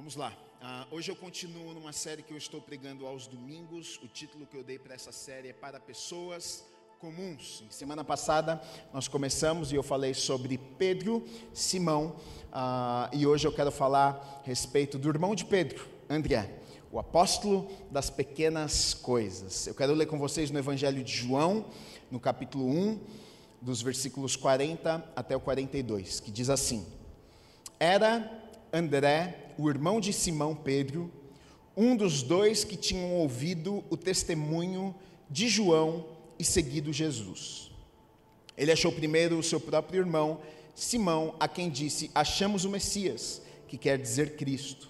[0.00, 0.32] Vamos lá.
[0.62, 4.00] Uh, hoje eu continuo numa série que eu estou pregando aos domingos.
[4.02, 6.64] O título que eu dei para essa série é Para Pessoas
[6.98, 7.62] Comuns.
[7.66, 8.62] Em semana passada
[8.94, 12.16] nós começamos e eu falei sobre Pedro, Simão,
[12.46, 16.50] uh, e hoje eu quero falar a respeito do irmão de Pedro, André,
[16.90, 19.66] o apóstolo das pequenas coisas.
[19.66, 21.66] Eu quero ler com vocês no Evangelho de João,
[22.10, 23.00] no capítulo 1,
[23.60, 26.86] dos versículos 40 até o 42, que diz assim:
[27.78, 28.40] Era
[28.72, 31.12] André o irmão de Simão Pedro,
[31.76, 34.94] um dos dois que tinham ouvido o testemunho
[35.28, 36.06] de João
[36.38, 37.70] e seguido Jesus.
[38.56, 40.40] Ele achou primeiro o seu próprio irmão,
[40.74, 44.88] Simão, a quem disse: Achamos o Messias, que quer dizer Cristo.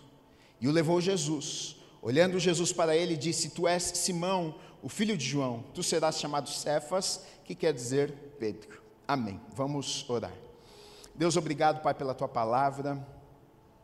[0.61, 1.77] E o levou Jesus.
[2.01, 6.49] Olhando Jesus para ele, disse: Tu és Simão, o filho de João, tu serás chamado
[6.49, 8.80] Cefas, que quer dizer Pedro.
[9.07, 9.41] Amém.
[9.55, 10.33] Vamos orar.
[11.15, 13.05] Deus, obrigado, Pai, pela tua palavra.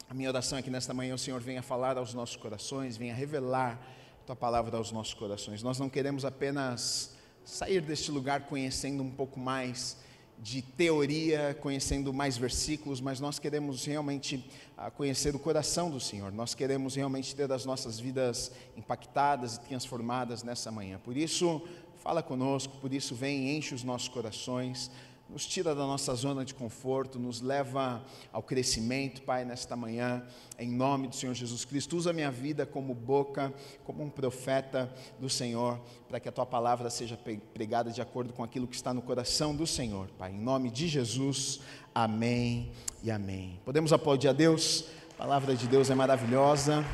[0.09, 3.13] A minha oração é que nesta manhã o Senhor venha falar aos nossos corações, venha
[3.13, 3.81] revelar
[4.23, 5.65] a tua palavra aos nossos corações.
[5.65, 9.97] Nós não queremos apenas sair deste lugar conhecendo um pouco mais
[10.39, 16.31] de teoria, conhecendo mais versículos, mas nós queremos realmente ah, conhecer o coração do Senhor.
[16.31, 21.01] Nós queremos realmente ter as nossas vidas impactadas e transformadas nessa manhã.
[21.03, 21.61] Por isso,
[21.97, 24.89] fala conosco, por isso vem enche os nossos corações
[25.29, 30.23] nos tira da nossa zona de conforto, nos leva ao crescimento, Pai, nesta manhã,
[30.59, 31.97] em nome do Senhor Jesus Cristo.
[31.97, 33.53] Usa minha vida como boca,
[33.85, 37.19] como um profeta do Senhor, para que a tua palavra seja
[37.53, 40.31] pregada de acordo com aquilo que está no coração do Senhor, Pai.
[40.31, 41.61] Em nome de Jesus,
[41.95, 42.71] amém
[43.03, 43.61] e amém.
[43.65, 44.85] Podemos aplaudir a Deus?
[45.15, 46.85] A palavra de Deus é maravilhosa.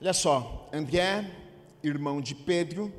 [0.00, 1.30] Olha só, André,
[1.82, 2.92] irmão de Pedro,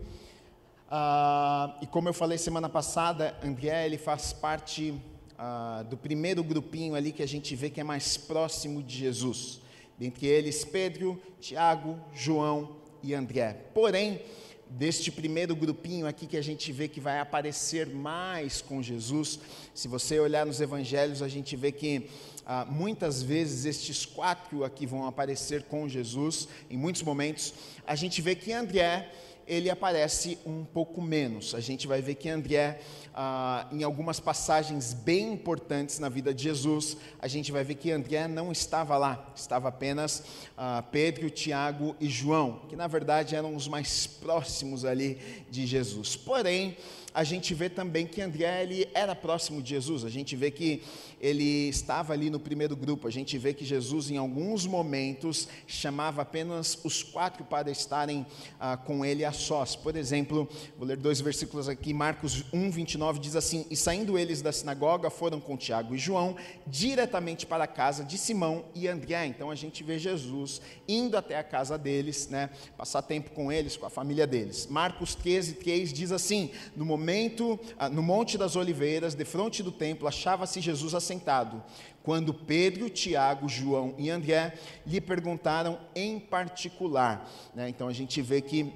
[0.98, 4.94] ah, e como eu falei semana passada, André ele faz parte
[5.38, 9.60] ah, do primeiro grupinho ali que a gente vê que é mais próximo de Jesus.
[10.00, 13.66] Dentre eles, Pedro, Tiago, João e André.
[13.74, 14.22] Porém,
[14.70, 19.38] deste primeiro grupinho aqui que a gente vê que vai aparecer mais com Jesus,
[19.74, 22.10] se você olhar nos evangelhos, a gente vê que
[22.46, 27.54] ah, muitas vezes estes quatro aqui vão aparecer com Jesus, em muitos momentos,
[27.86, 29.12] a gente vê que André
[29.48, 31.54] ele aparece um pouco menos.
[31.56, 32.80] A gente vai ver que André,
[33.18, 37.90] ah, em algumas passagens bem importantes na vida de Jesus, a gente vai ver que
[37.90, 40.22] André não estava lá, estava apenas
[40.58, 45.18] ah, Pedro, Tiago e João, que na verdade eram os mais próximos ali
[45.50, 46.18] de Jesus.
[46.18, 46.76] Porém,
[47.14, 50.84] a gente vê também que André ele era próximo de Jesus, a gente vê que
[51.22, 56.24] ele estava ali no primeiro grupo, a gente vê que Jesus em alguns momentos chamava
[56.24, 58.26] apenas os quatro para estarem
[58.60, 59.78] ah, com ele a sós.
[59.78, 64.42] Por exemplo, vou ler dois versículos aqui, Marcos 1, 29 diz assim: E saindo eles
[64.42, 66.36] da sinagoga, foram com Tiago e João
[66.68, 69.26] diretamente para a casa de Simão e André.
[69.26, 73.78] Então a gente vê Jesus indo até a casa deles, né, passar tempo com eles,
[73.78, 74.68] com a família deles.
[74.68, 79.72] Marcos 13, 3 diz assim: No momento ah, no Monte das Oliveiras, de frente do
[79.72, 81.64] templo, achava-se Jesus assentado,
[82.04, 84.54] quando Pedro, Tiago, João e André
[84.86, 87.30] lhe perguntaram em particular.
[87.54, 87.70] Né?
[87.70, 88.72] Então a gente vê que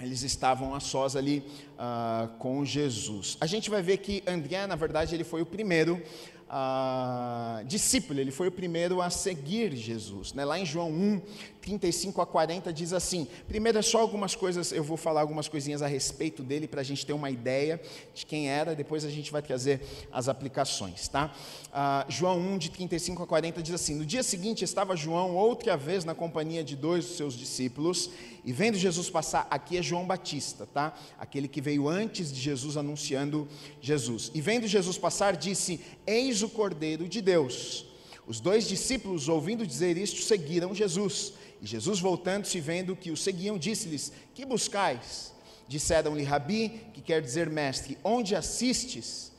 [0.00, 1.44] eles estavam a sós ali
[1.74, 3.36] uh, com Jesus.
[3.40, 6.00] A gente vai ver que André, na verdade, ele foi o primeiro
[6.48, 10.32] uh, discípulo, ele foi o primeiro a seguir Jesus.
[10.32, 10.44] Né?
[10.44, 11.22] Lá em João 1,
[11.60, 15.82] 35 a 40 diz assim: primeiro é só algumas coisas, eu vou falar algumas coisinhas
[15.82, 17.80] a respeito dele para a gente ter uma ideia
[18.14, 19.80] de quem era, depois a gente vai trazer
[20.12, 21.08] as aplicações.
[21.08, 21.34] Tá?
[21.68, 25.76] Uh, João 1, de 35 a 40 diz assim: No dia seguinte estava João outra
[25.76, 28.10] vez na companhia de dois dos seus discípulos,
[28.44, 30.94] e vendo Jesus passar, aqui é João Batista, tá?
[31.18, 33.48] aquele que veio antes de Jesus anunciando
[33.80, 34.30] Jesus.
[34.34, 37.86] E vendo Jesus passar, disse: Eis o Cordeiro de Deus.
[38.26, 41.32] Os dois discípulos, ouvindo dizer isto, seguiram Jesus.
[41.60, 45.32] E Jesus, voltando-se, vendo que o seguiam, disse-lhes: Que buscais?
[45.66, 49.32] Disseram-lhe, Rabi, que quer dizer mestre, onde assistes?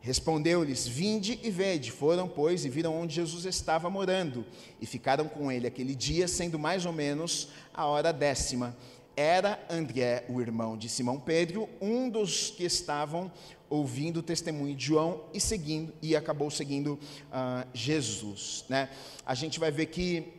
[0.00, 1.90] Respondeu-lhes: Vinde e vede.
[1.90, 4.44] Foram, pois, e viram onde Jesus estava morando,
[4.80, 8.76] e ficaram com ele aquele dia, sendo mais ou menos a hora décima.
[9.16, 13.32] Era André, o irmão de Simão Pedro, um dos que estavam
[13.68, 18.64] ouvindo o testemunho de João e seguindo, e acabou seguindo uh, Jesus.
[18.68, 18.90] Né?
[19.24, 20.34] A gente vai ver que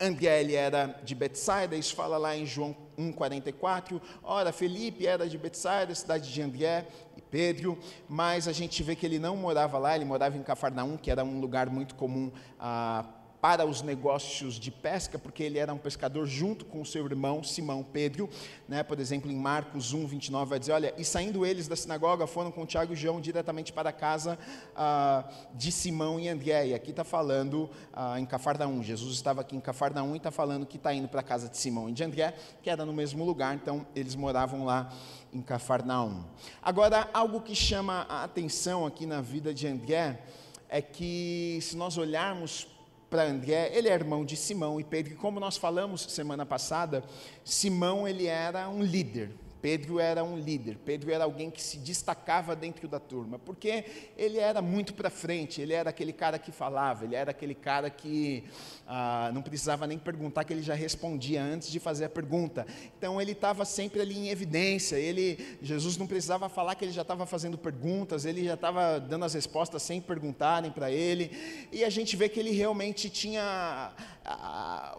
[0.00, 4.00] André ele era de Betsaida, isso fala lá em João 1,44.
[4.22, 7.78] Ora, Felipe era de Betsaida, cidade de André e Pedro,
[8.08, 11.24] mas a gente vê que ele não morava lá, ele morava em Cafarnaum, que era
[11.24, 13.04] um lugar muito comum ah,
[13.40, 17.42] para os negócios de pesca, porque ele era um pescador junto com o seu irmão
[17.42, 18.28] Simão Pedro,
[18.68, 18.82] né?
[18.82, 22.50] Por exemplo, em Marcos 1, 29 vai dizer, olha, e saindo eles da sinagoga, foram
[22.50, 24.38] com Tiago e João diretamente para a casa
[24.74, 29.56] ah, de Simão e André, e aqui está falando ah, em Cafarnaum, Jesus estava aqui
[29.56, 32.02] em Cafarnaum e está falando que está indo para a casa de Simão e de
[32.02, 34.92] André, que era no mesmo lugar, então eles moravam lá
[35.32, 36.24] em Cafarnaum.
[36.62, 40.20] Agora, algo que chama a atenção aqui na vida de André,
[40.68, 42.66] é que se nós olharmos
[43.08, 47.04] para André, ele é irmão de Simão e Pedro, e como nós falamos semana passada,
[47.44, 49.30] Simão ele era um líder,
[49.66, 53.84] Pedro era um líder, Pedro era alguém que se destacava dentro da turma, porque
[54.16, 57.90] ele era muito para frente, ele era aquele cara que falava, ele era aquele cara
[57.90, 58.44] que
[58.86, 62.64] ah, não precisava nem perguntar, que ele já respondia antes de fazer a pergunta.
[62.96, 67.02] Então ele estava sempre ali em evidência, ele, Jesus não precisava falar que ele já
[67.02, 71.90] estava fazendo perguntas, ele já estava dando as respostas sem perguntarem para ele, e a
[71.90, 73.92] gente vê que ele realmente tinha.
[74.24, 74.96] Ah,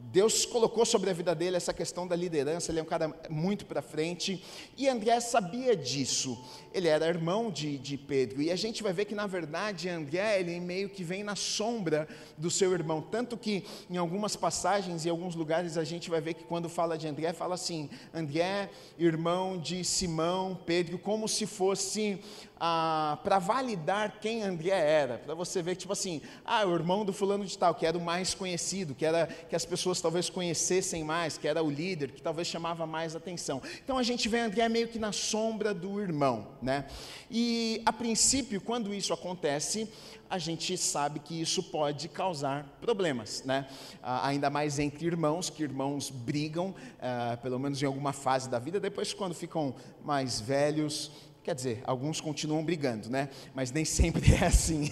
[0.00, 3.66] Deus colocou sobre a vida dele essa questão da liderança, ele é um cara muito
[3.66, 4.42] para frente,
[4.76, 6.42] e André sabia disso,
[6.72, 10.40] ele era irmão de, de Pedro, e a gente vai ver que na verdade André,
[10.40, 12.08] ele meio que vem na sombra
[12.38, 16.34] do seu irmão, tanto que em algumas passagens, em alguns lugares, a gente vai ver
[16.34, 22.18] que quando fala de André, fala assim, André, irmão de Simão, Pedro, como se fosse
[22.58, 27.12] ah, para validar quem André era, para você ver tipo assim, ah, o irmão do
[27.12, 31.04] fulano de tal, que era o mais conhecido, que era que as pessoas talvez conhecessem
[31.04, 33.60] mais, que era o líder, que talvez chamava mais atenção.
[33.84, 36.86] Então a gente vê André meio que na sombra do irmão, né?
[37.30, 39.88] E a princípio, quando isso acontece,
[40.30, 43.68] a gente sabe que isso pode causar problemas, né?
[44.02, 48.58] Ah, ainda mais entre irmãos, que irmãos brigam, ah, pelo menos em alguma fase da
[48.58, 51.10] vida, depois quando ficam mais velhos,
[51.42, 53.28] Quer dizer, alguns continuam brigando, né?
[53.52, 54.88] Mas nem sempre é assim.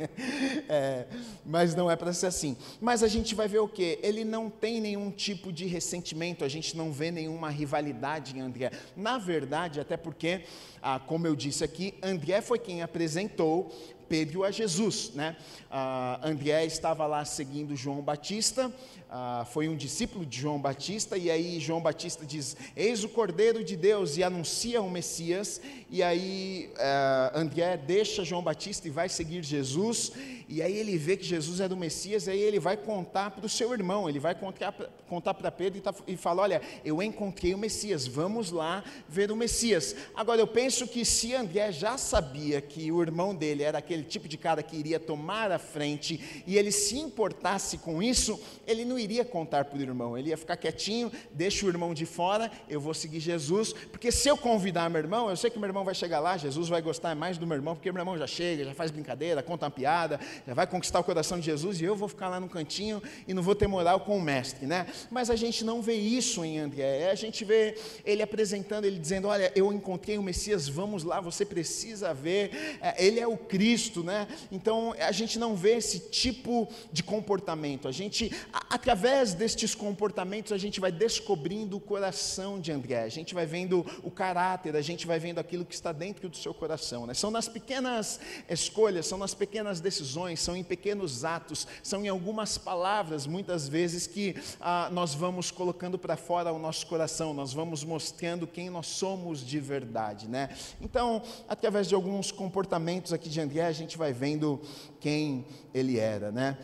[0.66, 1.06] é,
[1.44, 2.56] mas não é para ser assim.
[2.80, 3.98] Mas a gente vai ver o que?
[4.02, 8.70] Ele não tem nenhum tipo de ressentimento, a gente não vê nenhuma rivalidade em André.
[8.96, 10.44] Na verdade, até porque,
[10.80, 13.70] ah, como eu disse aqui, André foi quem apresentou
[14.08, 15.36] Pedro a Jesus, né?
[15.70, 18.72] Ah, André estava lá seguindo João Batista,
[19.16, 23.62] ah, foi um discípulo de João Batista, e aí João Batista diz: Eis o Cordeiro
[23.62, 29.08] de Deus, e anuncia o Messias, e aí ah, André deixa João Batista e vai
[29.08, 30.10] seguir Jesus,
[30.54, 33.48] e aí ele vê que Jesus é do Messias, aí ele vai contar para o
[33.48, 34.72] seu irmão, ele vai contar,
[35.08, 39.32] contar para Pedro e, tá, e fala: Olha, eu encontrei o Messias, vamos lá ver
[39.32, 39.96] o Messias.
[40.14, 44.28] Agora eu penso que se André já sabia que o irmão dele era aquele tipo
[44.28, 48.96] de cara que iria tomar a frente, e ele se importasse com isso, ele não
[48.96, 52.80] iria contar para o irmão, ele ia ficar quietinho, deixa o irmão de fora, eu
[52.80, 55.96] vou seguir Jesus, porque se eu convidar meu irmão, eu sei que meu irmão vai
[55.96, 58.72] chegar lá, Jesus vai gostar mais do meu irmão, porque meu irmão já chega, já
[58.72, 62.08] faz brincadeira, conta uma piada, já vai conquistar o coração de Jesus e eu vou
[62.08, 64.86] ficar lá no cantinho e não vou ter moral com o mestre, né?
[65.10, 68.98] Mas a gente não vê isso em André, é, a gente vê ele apresentando, ele
[68.98, 73.36] dizendo: Olha, eu encontrei o Messias, vamos lá, você precisa ver, é, ele é o
[73.36, 74.28] Cristo, né?
[74.52, 78.30] Então a gente não vê esse tipo de comportamento, a gente,
[78.68, 83.84] através destes comportamentos, a gente vai descobrindo o coração de André, a gente vai vendo
[84.02, 87.14] o caráter, a gente vai vendo aquilo que está dentro do seu coração, né?
[87.14, 92.56] São nas pequenas escolhas, são nas pequenas decisões, são em pequenos atos, são em algumas
[92.56, 97.84] palavras, muitas vezes, que ah, nós vamos colocando para fora o nosso coração, nós vamos
[97.84, 100.48] mostrando quem nós somos de verdade, né?
[100.80, 104.60] Então, através de alguns comportamentos aqui de André, a gente vai vendo
[105.00, 106.58] quem ele era, né?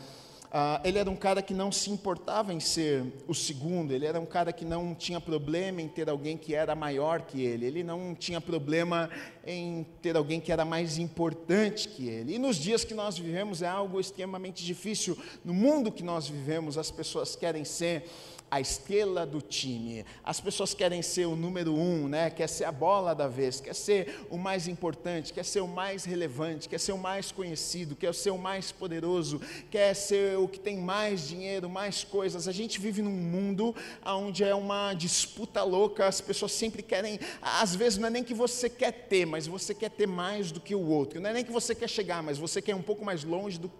[0.53, 4.19] Ah, ele era um cara que não se importava em ser o segundo, ele era
[4.19, 7.83] um cara que não tinha problema em ter alguém que era maior que ele, ele
[7.83, 9.09] não tinha problema
[9.47, 12.35] em ter alguém que era mais importante que ele.
[12.35, 15.17] E nos dias que nós vivemos é algo extremamente difícil.
[15.45, 18.03] No mundo que nós vivemos, as pessoas querem ser
[18.51, 20.05] a estrela do time.
[20.25, 22.29] As pessoas querem ser o número um, né?
[22.29, 26.03] quer ser a bola da vez, quer ser o mais importante, quer ser o mais
[26.03, 29.39] relevante, quer ser o mais conhecido, quer ser o mais poderoso,
[29.71, 32.45] quer ser o que tem mais dinheiro, mais coisas.
[32.45, 33.73] A gente vive num mundo
[34.05, 38.33] onde é uma disputa louca, as pessoas sempre querem, às vezes não é nem que
[38.33, 41.21] você quer ter, mas você quer ter mais do que o outro.
[41.21, 43.71] Não é nem que você quer chegar, mas você quer um pouco mais longe do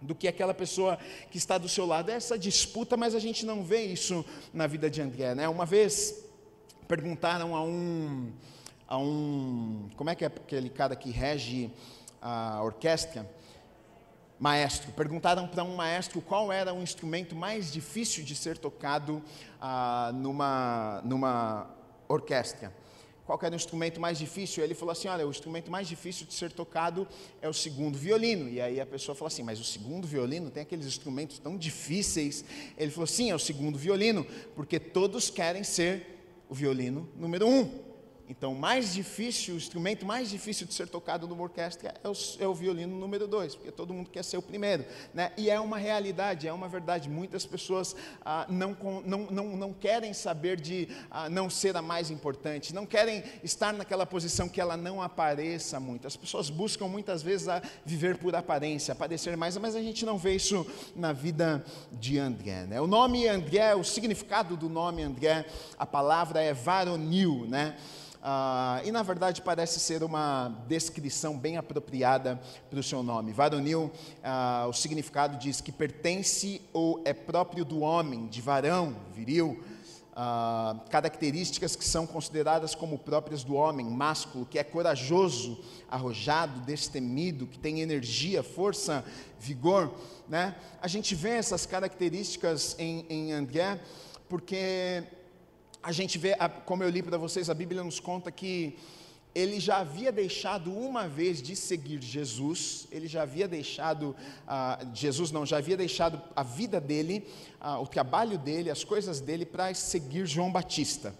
[0.00, 0.98] do que aquela pessoa
[1.30, 2.10] que está do seu lado.
[2.10, 5.34] É essa disputa, mas a gente não vê isso na vida de André.
[5.34, 5.48] Né?
[5.48, 6.24] Uma vez
[6.86, 8.32] perguntaram a um,
[8.86, 9.88] a um.
[9.96, 11.70] Como é que é aquele cara que rege
[12.20, 13.28] a orquestra?
[14.38, 14.92] Maestro.
[14.92, 19.20] Perguntaram para um maestro qual era o instrumento mais difícil de ser tocado
[19.60, 21.68] ah, numa, numa
[22.06, 22.72] orquestra.
[23.28, 24.64] Qual era o instrumento mais difícil.
[24.64, 27.06] Ele falou assim: olha, o instrumento mais difícil de ser tocado
[27.42, 28.48] é o segundo violino.
[28.48, 32.42] E aí a pessoa falou assim: mas o segundo violino tem aqueles instrumentos tão difíceis.
[32.78, 36.06] Ele falou: sim, é o segundo violino, porque todos querem ser
[36.48, 37.87] o violino número um.
[38.28, 42.46] Então, mais difícil, o instrumento mais difícil de ser tocado numa orquestra é o, é
[42.46, 44.84] o violino número dois, porque todo mundo quer ser o primeiro.
[45.14, 45.32] Né?
[45.36, 47.08] E é uma realidade, é uma verdade.
[47.08, 52.10] Muitas pessoas ah, não, não, não, não querem saber de ah, não ser a mais
[52.10, 56.06] importante, não querem estar naquela posição que ela não apareça muito.
[56.06, 60.18] As pessoas buscam muitas vezes a viver por aparência, aparecer mais, mas a gente não
[60.18, 62.66] vê isso na vida de André.
[62.66, 62.78] Né?
[62.78, 65.46] O nome André, o significado do nome André,
[65.78, 67.76] a palavra é varonil, né?
[68.22, 73.32] Ah, e na verdade parece ser uma descrição bem apropriada para o seu nome.
[73.32, 73.90] Varonil,
[74.22, 79.62] ah, o significado diz que pertence ou é próprio do homem, de varão, viril.
[80.20, 87.46] Ah, características que são consideradas como próprias do homem, másculo, que é corajoso, arrojado, destemido,
[87.46, 89.04] que tem energia, força,
[89.38, 89.94] vigor.
[90.28, 90.56] Né?
[90.82, 93.80] A gente vê essas características em, em André,
[94.28, 95.04] porque
[95.82, 98.76] a gente vê, como eu li para vocês, a Bíblia nos conta que
[99.34, 104.16] ele já havia deixado uma vez de seguir Jesus, ele já havia deixado,
[104.46, 107.26] uh, Jesus não, já havia deixado a vida dele,
[107.60, 111.14] uh, o trabalho dele, as coisas dele para seguir João Batista.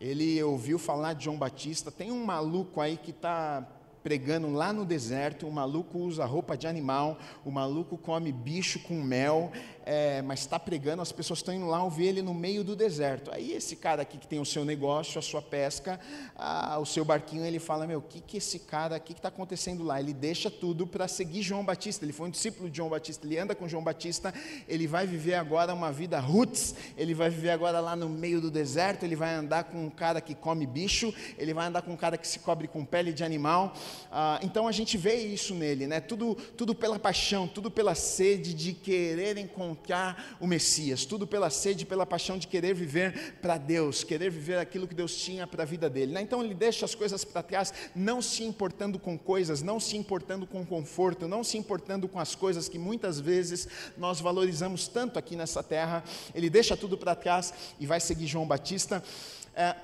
[0.00, 3.66] Ele ouviu falar de João Batista, tem um maluco aí que está
[4.02, 9.02] pregando lá no deserto, o maluco usa roupa de animal, o maluco come bicho com
[9.02, 9.50] mel,
[9.86, 13.30] é, mas está pregando, as pessoas estão indo lá ouvir ele no meio do deserto.
[13.32, 16.00] Aí esse cara aqui que tem o seu negócio, a sua pesca,
[16.34, 19.28] a, o seu barquinho, ele fala, meu, o que, que esse cara, o que está
[19.28, 20.00] acontecendo lá?
[20.00, 23.38] Ele deixa tudo para seguir João Batista, ele foi um discípulo de João Batista, ele
[23.38, 24.34] anda com João Batista,
[24.66, 28.50] ele vai viver agora uma vida roots, ele vai viver agora lá no meio do
[28.50, 31.96] deserto, ele vai andar com um cara que come bicho, ele vai andar com um
[31.96, 33.72] cara que se cobre com pele de animal,
[34.10, 36.00] ah, então a gente vê isso nele, né?
[36.00, 41.50] tudo, tudo pela paixão, tudo pela sede de querer encontrar encontrar o Messias, tudo pela
[41.50, 45.62] sede, pela paixão de querer viver para Deus, querer viver aquilo que Deus tinha para
[45.62, 46.12] a vida dele.
[46.12, 46.22] Né?
[46.22, 50.46] Então ele deixa as coisas para trás, não se importando com coisas, não se importando
[50.46, 55.36] com conforto, não se importando com as coisas que muitas vezes nós valorizamos tanto aqui
[55.36, 56.02] nessa terra.
[56.34, 59.02] Ele deixa tudo para trás e vai seguir João Batista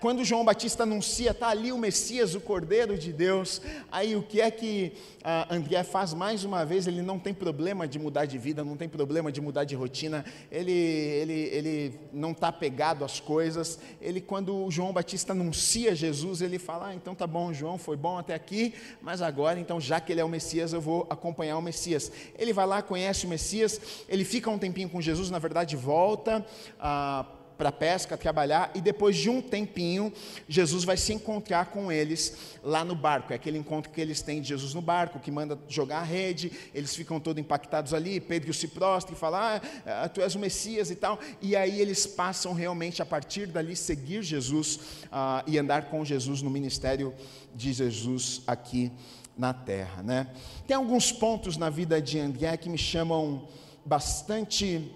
[0.00, 4.38] quando João Batista anuncia, está ali o Messias, o Cordeiro de Deus, aí o que
[4.38, 4.92] é que
[5.24, 6.86] ah, André faz mais uma vez?
[6.86, 10.26] Ele não tem problema de mudar de vida, não tem problema de mudar de rotina,
[10.50, 13.78] ele, ele, ele não está pegado às coisas.
[13.98, 18.18] Ele, quando João Batista anuncia Jesus, ele fala: ah, então tá bom, João, foi bom
[18.18, 21.62] até aqui, mas agora, então, já que ele é o Messias, eu vou acompanhar o
[21.62, 22.12] Messias.
[22.38, 26.44] Ele vai lá, conhece o Messias, ele fica um tempinho com Jesus, na verdade, volta.
[26.78, 27.24] Ah,
[27.62, 30.12] para a pesca, trabalhar, e depois de um tempinho,
[30.48, 33.32] Jesus vai se encontrar com eles lá no barco.
[33.32, 36.50] É aquele encontro que eles têm de Jesus no barco, que manda jogar a rede,
[36.74, 40.90] eles ficam todos impactados ali, Pedro se prostra e fala, ah, tu és o Messias
[40.90, 44.80] e tal, e aí eles passam realmente a partir dali seguir Jesus
[45.12, 47.14] ah, e andar com Jesus no ministério
[47.54, 48.90] de Jesus aqui
[49.38, 50.02] na terra.
[50.02, 50.26] Né?
[50.66, 53.46] Tem alguns pontos na vida de André que me chamam
[53.86, 54.90] bastante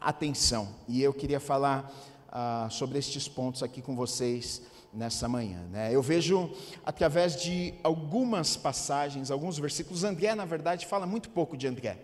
[0.00, 0.68] atenção.
[0.86, 1.92] E eu queria falar
[2.30, 4.62] ah, sobre estes pontos aqui com vocês
[4.92, 5.62] nessa manhã.
[5.70, 5.94] Né?
[5.94, 6.50] Eu vejo
[6.84, 10.04] através de algumas passagens, alguns versículos.
[10.04, 11.98] André, na verdade, fala muito pouco de André.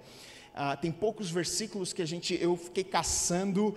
[0.55, 3.75] Ah, tem poucos versículos que a gente eu fiquei caçando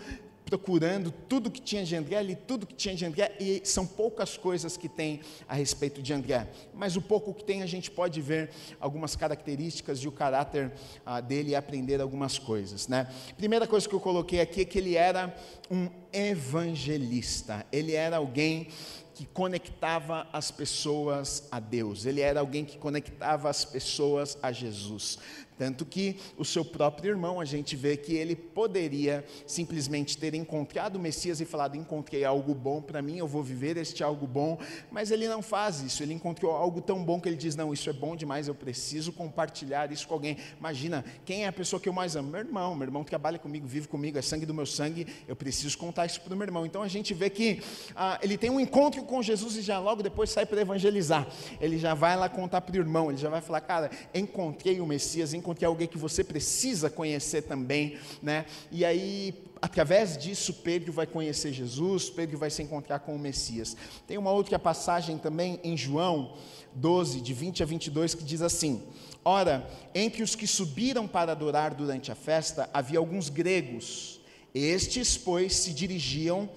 [0.47, 4.37] procurando tudo que tinha de André, li tudo que tinha de André, e são poucas
[4.37, 8.21] coisas que tem a respeito de André, mas o pouco que tem a gente pode
[8.21, 8.49] ver
[8.79, 10.71] algumas características e o caráter
[11.05, 12.87] ah, dele e aprender algumas coisas.
[12.87, 13.07] Né?
[13.35, 15.35] Primeira coisa que eu coloquei aqui é que ele era
[15.69, 18.69] um evangelista, ele era alguém
[19.13, 25.17] que conectava as pessoas a Deus, ele era alguém que conectava as pessoas a Jesus.
[25.57, 30.97] Tanto que o seu próprio irmão, a gente vê que ele poderia simplesmente ter encontrado
[30.97, 34.59] o Messias e falado: Encontrei algo bom para mim, eu vou viver este algo bom.
[34.91, 37.89] Mas ele não faz isso, ele encontrou algo tão bom que ele diz: Não, isso
[37.89, 40.37] é bom demais, eu preciso compartilhar isso com alguém.
[40.59, 42.29] Imagina, quem é a pessoa que eu mais amo?
[42.29, 42.75] Meu irmão.
[42.75, 46.21] Meu irmão trabalha comigo, vive comigo, é sangue do meu sangue, eu preciso contar isso
[46.21, 46.65] para o meu irmão.
[46.65, 47.61] Então a gente vê que
[47.95, 51.27] ah, ele tem um encontro com Jesus e já logo depois sai para evangelizar.
[51.59, 54.85] Ele já vai lá contar para o irmão, ele já vai falar: Cara, encontrei o
[54.85, 58.45] Messias, encontrei encontre alguém que você precisa conhecer também, né?
[58.69, 63.77] E aí, através disso, Pedro vai conhecer Jesus, Pedro vai se encontrar com o Messias.
[64.05, 66.33] Tem uma outra passagem também em João
[66.75, 68.83] 12, de 20 a 22, que diz assim:
[69.23, 74.19] Ora, entre os que subiram para adorar durante a festa, havia alguns gregos.
[74.53, 76.49] Estes, pois, se dirigiam,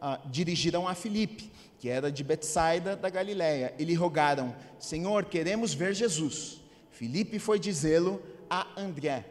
[0.00, 1.50] uh, dirigiram a Filipe
[1.80, 6.58] que era de Betsaida da Galiléia, e lhe rogaram: Senhor, queremos ver Jesus.
[6.98, 9.24] Filipe foi dizê-lo a André.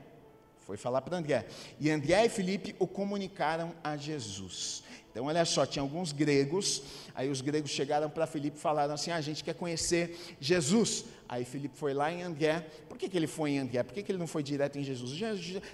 [0.60, 1.48] Foi falar para André.
[1.80, 4.84] E André e Filipe o comunicaram a Jesus.
[5.18, 6.84] Então, olha só, tinha alguns gregos,
[7.16, 11.06] aí os gregos chegaram para Filipe e falaram assim: ah, a gente quer conhecer Jesus.
[11.30, 12.66] Aí Filipe foi lá em André.
[12.88, 13.84] Por que, que ele foi em André?
[13.84, 15.20] Por que, que ele não foi direto em Jesus?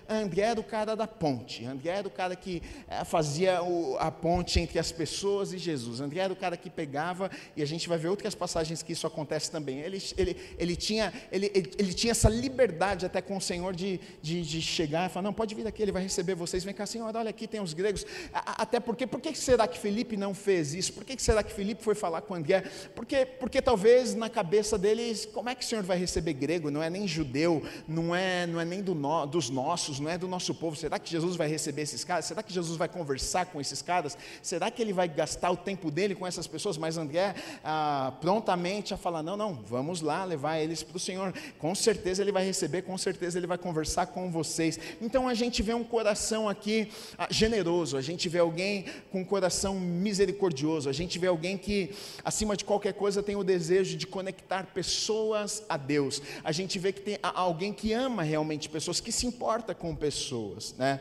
[0.10, 1.64] André era o cara da ponte.
[1.64, 3.60] André era o cara que é, fazia
[4.00, 6.02] a ponte entre as pessoas e Jesus.
[6.02, 9.06] André era o cara que pegava, e a gente vai ver outras passagens que isso
[9.06, 9.80] acontece também.
[9.80, 14.00] Ele, ele, ele, tinha, ele, ele, ele tinha essa liberdade até com o Senhor de,
[14.22, 16.64] de, de, chegar e falar: não, pode vir aqui, ele vai receber vocês.
[16.64, 18.06] Vem cá, Senhor, olha aqui, tem os gregos.
[18.34, 20.94] Até porque, por que será que Felipe não fez isso?
[20.94, 22.64] Por que será que Felipe foi falar com André?
[22.96, 26.72] Porque, porque talvez na cabeça deles, como é que o Senhor vai receber grego?
[26.72, 30.18] Não é nem judeu, não é, não é nem do no, dos nossos, não é
[30.18, 30.76] do nosso povo.
[30.76, 32.26] Será que Jesus vai receber esses caras?
[32.26, 34.18] Será que Jesus vai conversar com esses caras?
[34.42, 36.78] Será que ele vai gastar o tempo dele com essas pessoas?
[36.78, 41.34] Mas André ah, prontamente a falar: não, não, vamos lá levar eles para o Senhor.
[41.58, 44.80] Com certeza ele vai receber, com certeza ele vai conversar com vocês.
[45.02, 49.26] Então a gente vê um coração aqui ah, generoso, a gente vê alguém com um
[49.26, 51.92] coração misericordioso, a gente vê alguém que,
[52.24, 56.22] acima de qualquer coisa, tem o desejo de conectar pessoas a Deus.
[56.44, 60.76] A gente vê que tem alguém que ama realmente pessoas, que se importa com pessoas,
[60.78, 61.00] né?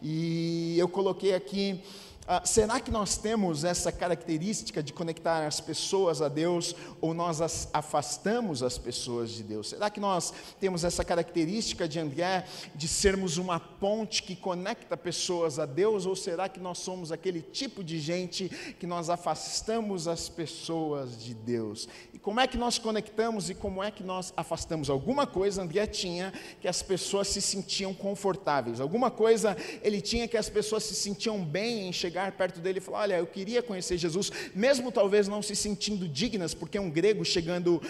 [0.00, 1.80] E eu coloquei aqui
[2.26, 7.42] ah, será que nós temos essa característica de conectar as pessoas a Deus ou nós
[7.42, 9.68] as afastamos as pessoas de Deus?
[9.68, 15.58] Será que nós temos essa característica de André de sermos uma ponte que conecta pessoas
[15.58, 18.48] a Deus ou será que nós somos aquele tipo de gente
[18.80, 21.86] que nós afastamos as pessoas de Deus?
[22.14, 24.88] E como é que nós conectamos e como é que nós afastamos?
[24.88, 30.38] Alguma coisa André tinha que as pessoas se sentiam confortáveis, alguma coisa ele tinha que
[30.38, 33.60] as pessoas se sentiam bem em chegar chegar perto dele e falar: Olha, eu queria
[33.60, 37.82] conhecer Jesus, mesmo talvez não se sentindo dignas, porque um grego chegando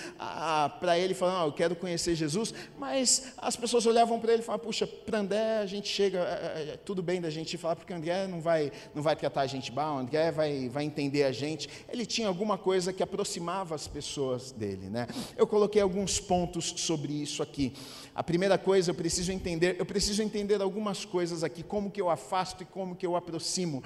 [0.81, 4.45] para ele falando: ah, Eu quero conhecer Jesus, mas as pessoas olhavam para ele e
[4.45, 7.77] falavam: Puxa, para André a gente chega, é, é, é, tudo bem da gente falar,
[7.77, 11.33] porque André não vai, não vai tratar a gente mal, André vai, vai entender a
[11.33, 11.69] gente.
[11.89, 15.07] Ele tinha alguma coisa que aproximava as pessoas dele, né?
[15.37, 17.75] Eu coloquei alguns pontos sobre isso aqui.
[18.15, 22.09] A primeira coisa, eu preciso entender, eu preciso entender algumas coisas aqui, como que eu
[22.09, 23.83] afasto e como que eu aproximo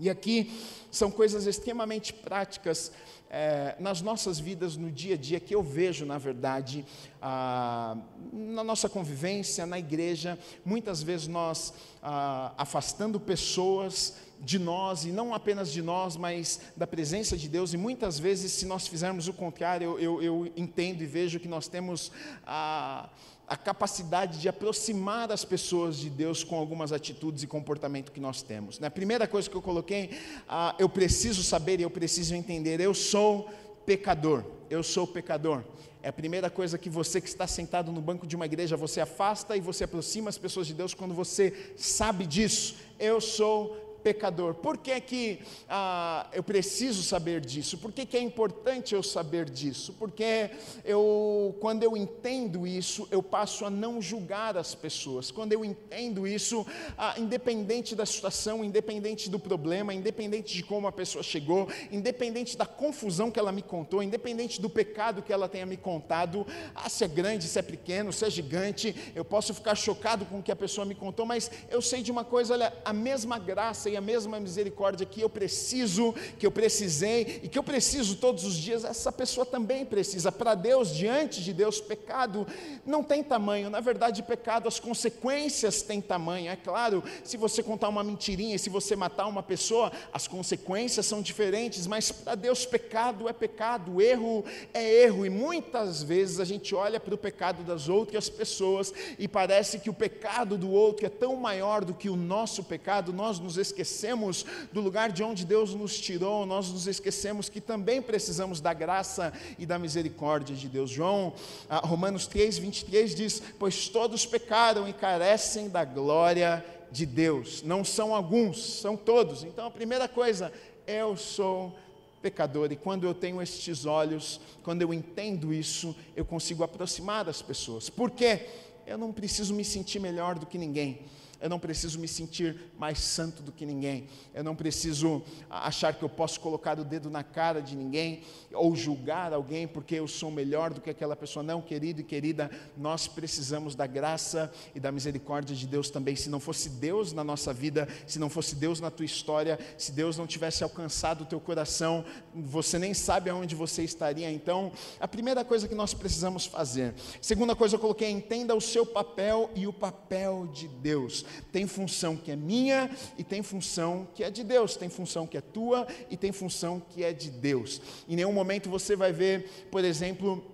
[0.00, 0.50] e aqui
[0.90, 2.90] são coisas extremamente práticas
[3.30, 6.84] é, nas nossas vidas, no dia a dia, que eu vejo, na verdade,
[7.22, 7.96] ah,
[8.32, 10.36] na nossa convivência, na igreja.
[10.64, 16.86] Muitas vezes nós ah, afastando pessoas de nós, e não apenas de nós, mas da
[16.86, 21.02] presença de Deus, e muitas vezes, se nós fizermos o contrário, eu, eu, eu entendo
[21.02, 22.10] e vejo que nós temos.
[22.44, 23.08] Ah,
[23.50, 28.42] a capacidade de aproximar as pessoas de Deus com algumas atitudes e comportamento que nós
[28.42, 28.78] temos.
[28.78, 28.90] Na né?
[28.90, 30.10] primeira coisa que eu coloquei,
[30.48, 33.50] ah, eu preciso saber e eu preciso entender, eu sou
[33.84, 35.64] pecador, eu sou pecador.
[36.00, 39.00] É a primeira coisa que você que está sentado no banco de uma igreja, você
[39.00, 42.76] afasta e você aproxima as pessoas de Deus quando você sabe disso.
[43.00, 44.54] Eu sou pecador.
[44.54, 47.78] Por que, que ah, eu preciso saber disso?
[47.78, 49.94] Por que, que é importante eu saber disso?
[49.98, 50.50] Porque
[50.84, 55.30] eu, quando eu entendo isso, eu passo a não julgar as pessoas.
[55.30, 60.92] Quando eu entendo isso, ah, independente da situação, independente do problema, independente de como a
[60.92, 65.66] pessoa chegou, independente da confusão que ela me contou, independente do pecado que ela tenha
[65.66, 69.74] me contado, ah, se é grande, se é pequeno, se é gigante, eu posso ficar
[69.74, 72.72] chocado com o que a pessoa me contou, mas eu sei de uma coisa, olha,
[72.84, 77.58] a mesma graça tem a mesma misericórdia que eu preciso, que eu precisei e que
[77.58, 80.30] eu preciso todos os dias, essa pessoa também precisa.
[80.30, 82.46] Para Deus, diante de Deus, pecado
[82.86, 83.68] não tem tamanho.
[83.68, 86.52] Na verdade, pecado, as consequências têm tamanho.
[86.52, 91.20] É claro, se você contar uma mentirinha se você matar uma pessoa, as consequências são
[91.20, 95.26] diferentes, mas para Deus, pecado é pecado, erro é erro.
[95.26, 99.90] E muitas vezes a gente olha para o pecado das outras pessoas e parece que
[99.90, 103.79] o pecado do outro é tão maior do que o nosso pecado, nós nos esquecemos
[103.80, 108.74] esquecemos do lugar de onde Deus nos tirou, nós nos esquecemos que também precisamos da
[108.74, 110.90] graça e da misericórdia de Deus.
[110.90, 111.32] João,
[111.68, 117.62] ah, Romanos 3, 23 diz: Pois todos pecaram e carecem da glória de Deus.
[117.62, 119.44] Não são alguns, são todos.
[119.44, 120.52] Então a primeira coisa,
[120.86, 121.74] eu sou
[122.20, 127.40] pecador, e quando eu tenho estes olhos, quando eu entendo isso, eu consigo aproximar das
[127.40, 127.88] pessoas.
[127.88, 128.46] Por quê?
[128.86, 131.06] Eu não preciso me sentir melhor do que ninguém.
[131.40, 136.02] Eu não preciso me sentir mais santo do que ninguém, eu não preciso achar que
[136.02, 138.22] eu posso colocar o dedo na cara de ninguém
[138.52, 141.42] ou julgar alguém porque eu sou melhor do que aquela pessoa.
[141.42, 146.16] Não, querido e querida, nós precisamos da graça e da misericórdia de Deus também.
[146.16, 149.92] Se não fosse Deus na nossa vida, se não fosse Deus na tua história, se
[149.92, 154.30] Deus não tivesse alcançado o teu coração, você nem sabe aonde você estaria.
[154.30, 156.94] Então, a primeira coisa que nós precisamos fazer.
[157.20, 161.24] Segunda coisa, eu coloquei: entenda o seu papel e o papel de Deus.
[161.52, 164.76] Tem função que é minha e tem função que é de Deus.
[164.76, 167.80] Tem função que é tua e tem função que é de Deus.
[168.08, 170.44] Em nenhum momento você vai ver, por exemplo,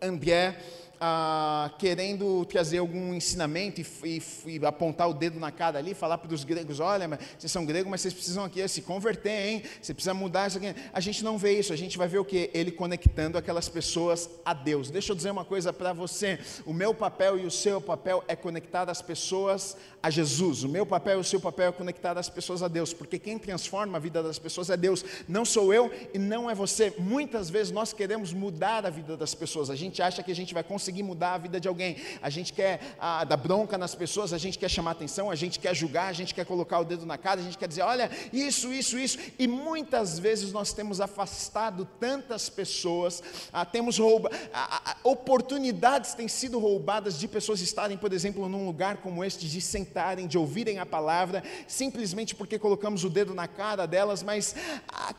[0.00, 0.58] André
[1.04, 6.16] ah, querendo trazer algum ensinamento e, e, e, apontar o dedo na cara ali, falar
[6.16, 9.62] para os gregos: olha, mas vocês são gregos, mas vocês precisam aqui se converter, hein?
[9.80, 10.72] Você precisa mudar isso aqui.
[10.92, 12.50] A gente não vê isso, a gente vai ver o que?
[12.54, 14.92] Ele conectando aquelas pessoas a Deus.
[14.92, 18.36] Deixa eu dizer uma coisa para você: o meu papel e o seu papel é
[18.36, 20.62] conectar as pessoas a Jesus.
[20.62, 23.40] O meu papel e o seu papel é conectar as pessoas a Deus, porque quem
[23.40, 26.94] transforma a vida das pessoas é Deus, não sou eu e não é você.
[26.96, 30.54] Muitas vezes nós queremos mudar a vida das pessoas, a gente acha que a gente
[30.54, 31.96] vai conseguir conseguir mudar a vida de alguém.
[32.20, 35.58] A gente quer ah, dar bronca nas pessoas, a gente quer chamar atenção, a gente
[35.58, 38.10] quer julgar, a gente quer colocar o dedo na cara, a gente quer dizer, olha,
[38.32, 39.18] isso, isso, isso.
[39.38, 46.58] E muitas vezes nós temos afastado tantas pessoas, ah, temos rouba, ah, oportunidades têm sido
[46.58, 50.84] roubadas de pessoas estarem, por exemplo, num lugar como este, de sentarem, de ouvirem a
[50.84, 54.54] palavra, simplesmente porque colocamos o dedo na cara delas, mas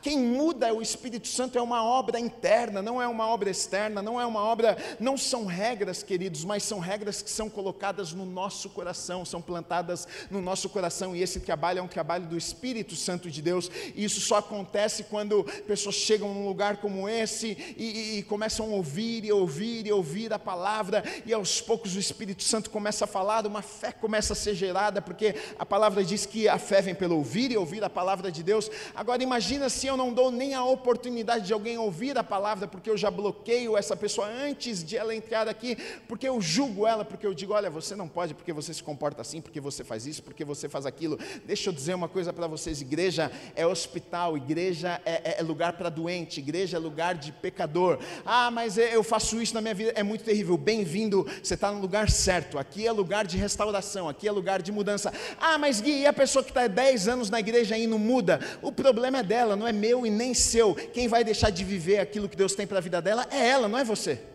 [0.02, 4.02] quem muda é o Espírito Santo, é uma obra interna, não é uma obra externa,
[4.02, 8.12] não é uma obra, não são regras regras, queridos, mas são regras que são colocadas
[8.12, 12.38] no nosso coração, são plantadas no nosso coração, e esse trabalho é um trabalho do
[12.38, 17.58] Espírito Santo de Deus, e isso só acontece quando pessoas chegam num lugar como esse
[17.78, 21.96] e, e, e começam a ouvir e ouvir e ouvir a palavra, e aos poucos
[21.96, 26.04] o Espírito Santo começa a falar, uma fé começa a ser gerada, porque a palavra
[26.04, 28.70] diz que a fé vem pelo ouvir e ouvir a palavra de Deus.
[28.94, 32.90] Agora imagina se eu não dou nem a oportunidade de alguém ouvir a palavra, porque
[32.90, 37.26] eu já bloqueio essa pessoa antes de ela entrar aqui, porque eu julgo ela, porque
[37.26, 40.22] eu digo, olha, você não pode, porque você se comporta assim, porque você faz isso,
[40.22, 41.18] porque você faz aquilo.
[41.46, 45.74] Deixa eu dizer uma coisa para vocês: igreja é hospital, igreja é, é, é lugar
[45.74, 48.00] para doente, igreja é lugar de pecador.
[48.26, 50.58] Ah, mas eu faço isso na minha vida, é muito terrível.
[50.58, 52.58] Bem-vindo, você está no lugar certo.
[52.58, 55.14] Aqui é lugar de restauração, aqui é lugar de mudança.
[55.40, 58.00] Ah, mas Gui, e a pessoa que está há 10 anos na igreja aí não
[58.00, 58.40] muda?
[58.62, 60.74] O problema é dela, não é meu e nem seu.
[60.76, 63.68] Quem vai deixar de viver aquilo que Deus tem para a vida dela é ela,
[63.68, 64.33] não é você.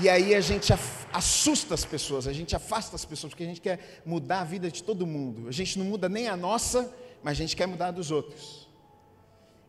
[0.00, 0.72] E aí a gente
[1.12, 4.70] assusta as pessoas, a gente afasta as pessoas, porque a gente quer mudar a vida
[4.70, 5.48] de todo mundo.
[5.48, 8.68] A gente não muda nem a nossa, mas a gente quer mudar a dos outros.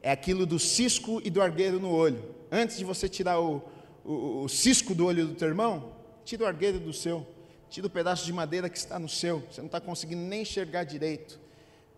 [0.04, 2.24] É aquilo do cisco e do argueiro no olho.
[2.52, 3.62] Antes de você tirar o,
[4.06, 7.26] o, o cisco do olho do teu irmão, tira o argueiro do seu.
[7.70, 9.44] Tira o pedaço de madeira que está no seu.
[9.52, 11.40] Você não está conseguindo nem enxergar direito.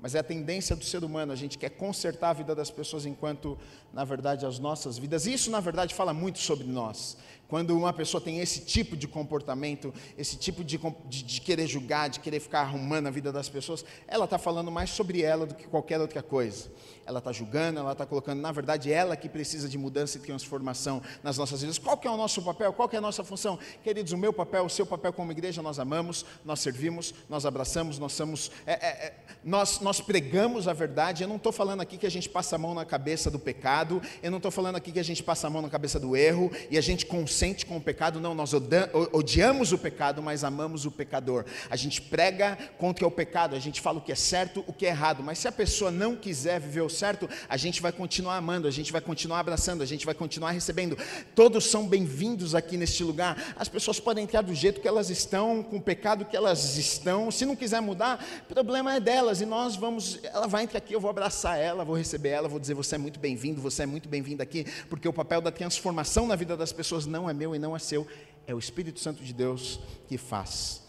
[0.01, 3.05] Mas é a tendência do ser humano, a gente quer consertar a vida das pessoas
[3.05, 3.55] enquanto,
[3.93, 5.27] na verdade, as nossas vidas.
[5.27, 7.17] E isso, na verdade, fala muito sobre nós.
[7.51, 12.09] Quando uma pessoa tem esse tipo de comportamento, esse tipo de, de, de querer julgar,
[12.09, 15.53] de querer ficar arrumando a vida das pessoas, ela está falando mais sobre ela do
[15.53, 16.71] que qualquer outra coisa.
[17.05, 21.01] Ela está julgando, ela está colocando, na verdade, ela que precisa de mudança e transformação
[21.21, 21.77] nas nossas vidas.
[21.77, 22.71] Qual que é o nosso papel?
[22.71, 23.59] Qual que é a nossa função?
[23.83, 27.99] Queridos, o meu papel, o seu papel como igreja, nós amamos, nós servimos, nós abraçamos,
[27.99, 31.23] nós somos, é, é, é, nós, nós pregamos a verdade.
[31.23, 34.01] Eu não estou falando aqui que a gente passa a mão na cabeça do pecado,
[34.23, 36.49] eu não estou falando aqui que a gente passa a mão na cabeça do erro
[36.69, 40.85] e a gente consegue consente com o pecado, não, nós odiamos o pecado, mas amamos
[40.85, 41.43] o pecador.
[41.71, 44.85] A gente prega contra o pecado, a gente fala o que é certo, o que
[44.85, 48.37] é errado, mas se a pessoa não quiser viver o certo, a gente vai continuar
[48.37, 50.95] amando, a gente vai continuar abraçando, a gente vai continuar recebendo.
[51.33, 53.55] Todos são bem-vindos aqui neste lugar.
[53.55, 57.31] As pessoas podem entrar do jeito que elas estão, com o pecado que elas estão.
[57.31, 60.93] Se não quiser mudar, o problema é delas e nós vamos, ela vai entrar aqui,
[60.93, 63.87] eu vou abraçar ela, vou receber ela, vou dizer você é muito bem-vindo, você é
[63.87, 67.33] muito bem-vindo aqui, porque o papel da transformação na vida das pessoas não é é
[67.33, 68.05] meu e não é seu,
[68.45, 70.81] é o Espírito Santo de Deus que faz.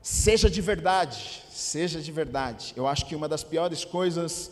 [0.00, 2.72] Seja de verdade, seja de verdade.
[2.76, 4.50] Eu acho que uma das piores coisas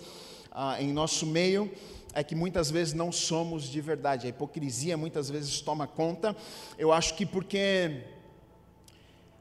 [0.50, 1.70] ah, em nosso meio
[2.12, 4.26] é que muitas vezes não somos de verdade.
[4.26, 6.36] A hipocrisia muitas vezes toma conta.
[6.78, 8.02] Eu acho que porque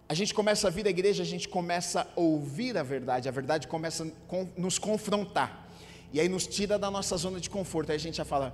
[0.07, 3.31] a gente começa a vir à igreja, a gente começa a ouvir a verdade, a
[3.31, 5.69] verdade começa a nos confrontar.
[6.11, 7.91] E aí nos tira da nossa zona de conforto.
[7.91, 8.53] Aí a gente já fala: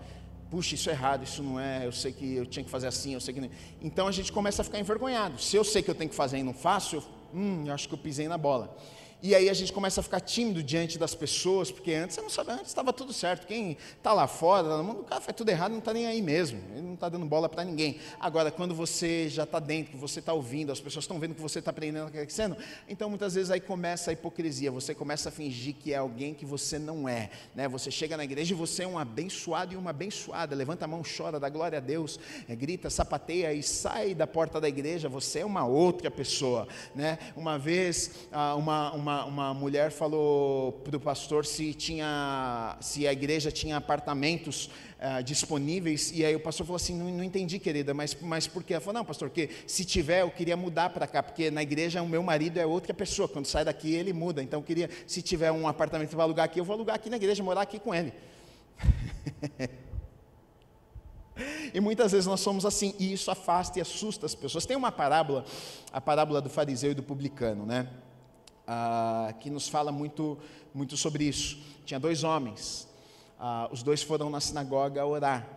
[0.55, 3.13] puxa, isso é errado, isso não é, eu sei que eu tinha que fazer assim,
[3.13, 3.49] eu sei que não.
[3.81, 5.37] Então a gente começa a ficar envergonhado.
[5.37, 7.89] Se eu sei que eu tenho que fazer e não faço, eu, hum, eu acho
[7.89, 8.73] que eu pisei na bola.
[9.25, 12.29] E aí a gente começa a ficar tímido diante das pessoas, porque antes você não
[12.29, 13.47] sabia, antes estava tudo certo.
[13.47, 16.21] Quem está lá fora, no mundo, o cara faz tudo errado, não está nem aí
[16.21, 17.97] mesmo, ele não está dando bola para ninguém.
[18.19, 21.57] Agora, quando você já está dentro, você está ouvindo, as pessoas estão vendo que você
[21.57, 22.55] está aprendendo, crescendo,
[22.87, 26.45] então muitas vezes aí começa a hipocrisia, você começa a fingir que é alguém que
[26.45, 27.31] você não é.
[27.55, 27.67] Né?
[27.67, 31.01] Você chega na igreja e você é um abençoado e uma abençoada, levanta a mão,
[31.01, 35.39] chora, dá glória a Deus, é, grita, sapateia e sai da porta da igreja, você
[35.39, 36.67] é uma outra pessoa.
[36.93, 37.17] Né?
[37.35, 43.49] Uma vez, ah, uma, uma mulher falou para o pastor se tinha, se a igreja
[43.51, 48.17] tinha apartamentos uh, disponíveis, e aí o pastor falou assim, não, não, entendi, querida, mas,
[48.19, 48.73] mas por quê?
[48.73, 52.01] Ela falou, não, pastor, porque se tiver, eu queria mudar para cá, porque na igreja
[52.01, 55.21] o meu marido é outra pessoa, quando sai daqui ele muda, então eu queria, se
[55.21, 57.95] tiver um apartamento para alugar aqui, eu vou alugar aqui na igreja, morar aqui com
[57.95, 58.11] ele.
[61.73, 64.65] E muitas vezes nós somos assim, e isso afasta e assusta as pessoas.
[64.65, 65.43] Tem uma parábola,
[65.91, 67.89] a parábola do fariseu e do publicano, né?
[68.67, 70.37] Ah, que nos fala muito,
[70.73, 71.57] muito sobre isso.
[71.85, 72.87] Tinha dois homens,
[73.39, 75.47] ah, os dois foram na sinagoga orar.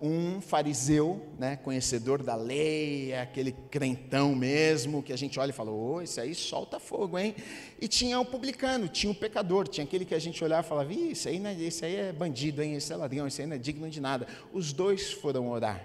[0.00, 5.52] Um fariseu, né, conhecedor da lei, é aquele crentão mesmo, que a gente olha e
[5.52, 7.34] fala, ô, esse aí solta fogo, hein?
[7.80, 10.92] E tinha o publicano, tinha o pecador, tinha aquele que a gente olhava e falava,
[10.92, 12.74] Ih, esse aí, né, esse aí é bandido, hein?
[12.74, 14.28] esse é ladrão, esse aí não é digno de nada.
[14.52, 15.84] Os dois foram orar.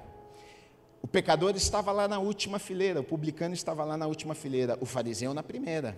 [1.02, 4.86] O pecador estava lá na última fileira, o publicano estava lá na última fileira, o
[4.86, 5.98] fariseu na primeira.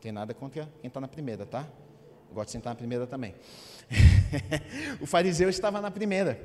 [0.00, 1.66] Tem nada contra quem está na primeira, tá?
[2.28, 3.34] Eu gosto de sentar na primeira também.
[5.00, 6.40] o fariseu estava na primeira.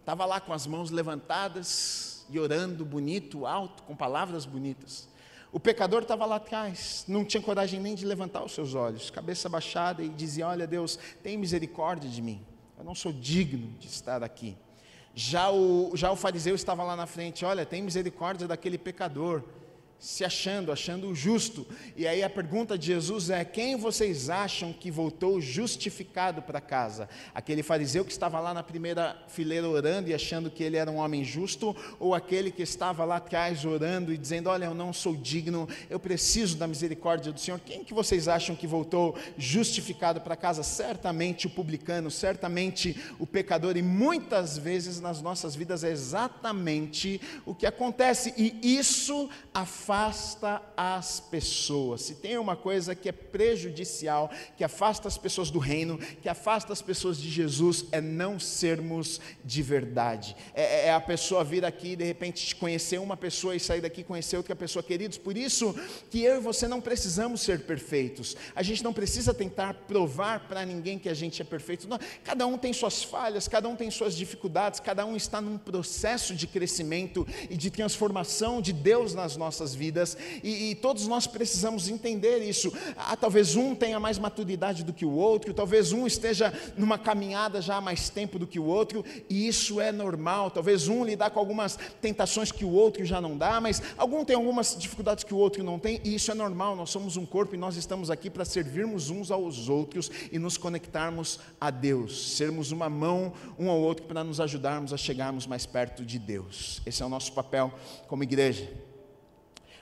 [0.00, 5.08] Estava lá com as mãos levantadas e orando bonito, alto, com palavras bonitas.
[5.50, 9.48] O pecador estava lá atrás, não tinha coragem nem de levantar os seus olhos, cabeça
[9.48, 12.44] baixada e dizia: Olha, Deus, tem misericórdia de mim,
[12.76, 14.56] eu não sou digno de estar aqui.
[15.14, 19.44] Já o, já o fariseu estava lá na frente: Olha, tem misericórdia daquele pecador
[20.04, 21.66] se achando, achando justo.
[21.96, 27.08] E aí a pergunta de Jesus é: quem vocês acham que voltou justificado para casa?
[27.34, 30.96] Aquele fariseu que estava lá na primeira fileira orando e achando que ele era um
[30.96, 35.16] homem justo, ou aquele que estava lá atrás orando e dizendo: Olha, eu não sou
[35.16, 37.58] digno, eu preciso da misericórdia do Senhor?
[37.60, 40.62] Quem que vocês acham que voltou justificado para casa?
[40.62, 47.54] Certamente o publicano, certamente o pecador, e muitas vezes nas nossas vidas é exatamente o
[47.54, 52.02] que acontece, e isso afasta afasta as pessoas.
[52.02, 56.72] Se tem uma coisa que é prejudicial, que afasta as pessoas do reino, que afasta
[56.72, 60.34] as pessoas de Jesus, é não sermos de verdade.
[60.52, 63.80] É, é, é a pessoa vir aqui e de repente conhecer uma pessoa e sair
[63.80, 65.16] daqui e conhecer outra pessoa, queridos.
[65.16, 65.72] Por isso
[66.10, 68.36] que eu e você não precisamos ser perfeitos.
[68.56, 71.86] A gente não precisa tentar provar para ninguém que a gente é perfeito.
[71.86, 75.56] Não, cada um tem suas falhas, cada um tem suas dificuldades, cada um está num
[75.56, 81.26] processo de crescimento e de transformação de Deus nas nossas vidas e, e, todos nós
[81.26, 82.72] precisamos entender isso.
[82.96, 87.60] Ah, talvez um tenha mais maturidade do que o outro, talvez um esteja numa caminhada
[87.60, 90.50] já há mais tempo do que o outro, e isso é normal.
[90.50, 94.36] Talvez um lidar com algumas tentações que o outro já não dá, mas algum tem
[94.36, 96.76] algumas dificuldades que o outro não tem, e isso é normal.
[96.76, 100.56] Nós somos um corpo e nós estamos aqui para servirmos uns aos outros e nos
[100.56, 105.66] conectarmos a Deus, sermos uma mão um ao outro para nos ajudarmos a chegarmos mais
[105.66, 106.80] perto de Deus.
[106.84, 107.72] Esse é o nosso papel
[108.06, 108.83] como igreja.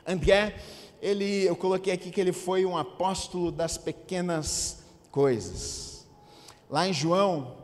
[0.06, 0.56] André,
[1.00, 6.06] ele, eu coloquei aqui que ele foi um apóstolo das pequenas coisas.
[6.68, 7.56] Lá em João,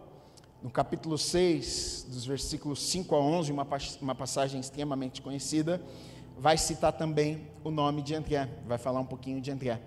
[0.63, 3.67] no capítulo 6, dos versículos 5 a 11, uma,
[4.01, 5.83] uma passagem extremamente conhecida,
[6.37, 9.81] vai citar também o nome de André, vai falar um pouquinho de André.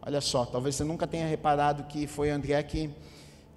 [0.00, 2.90] Olha só, talvez você nunca tenha reparado que foi André que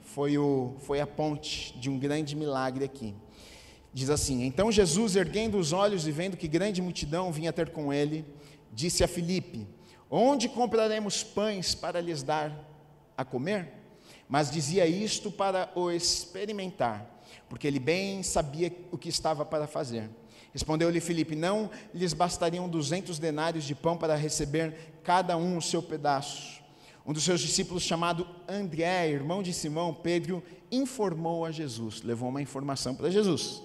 [0.03, 3.15] foi, o, foi a ponte de um grande milagre aqui.
[3.95, 7.93] Diz assim: Então Jesus, erguendo os olhos e vendo que grande multidão vinha ter com
[7.93, 8.25] ele,
[8.73, 9.65] disse a Filipe:
[10.11, 12.51] Onde compraremos pães para lhes dar
[13.17, 13.69] a comer?
[14.27, 17.09] Mas dizia isto para o experimentar,
[17.47, 20.09] porque ele bem sabia o que estava para fazer.
[20.51, 25.81] Respondeu-lhe Filipe: Não lhes bastariam duzentos denários de pão para receber cada um o seu
[25.81, 26.61] pedaço.
[27.05, 32.41] Um dos seus discípulos, chamado André, irmão de Simão, Pedro, informou a Jesus, levou uma
[32.41, 33.63] informação para Jesus.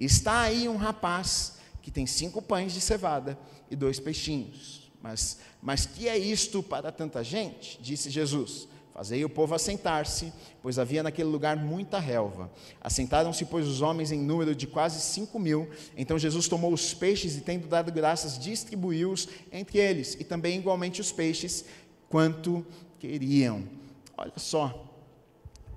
[0.00, 3.38] Está aí um rapaz que tem cinco pães de cevada
[3.70, 4.90] e dois peixinhos.
[5.02, 7.78] Mas, mas que é isto para tanta gente?
[7.82, 8.66] Disse Jesus.
[8.92, 12.50] Fazei o povo assentar-se, pois havia naquele lugar muita relva.
[12.80, 15.70] Assentaram-se, pois, os homens em número de quase cinco mil.
[15.96, 21.00] Então Jesus tomou os peixes e, tendo dado graças, distribuiu-os entre eles, e também igualmente
[21.00, 21.64] os peixes,
[22.10, 22.66] quanto
[22.98, 23.62] queriam.
[24.18, 24.89] Olha só,